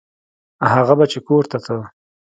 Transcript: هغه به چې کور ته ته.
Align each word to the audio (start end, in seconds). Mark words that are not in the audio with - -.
هغه 0.73 0.93
به 0.99 1.05
چې 1.11 1.19
کور 1.27 1.43
ته 1.51 1.57
ته. 1.65 1.75